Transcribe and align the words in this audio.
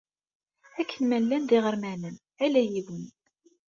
Akken 0.79 1.03
ma 1.07 1.17
llan 1.23 1.43
d 1.49 1.51
iɣermanen, 1.57 2.15
ala 2.45 2.61
yiwen. 2.71 3.05